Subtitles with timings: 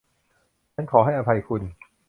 [0.73, 1.61] ฉันขอให้อภัยคุณ!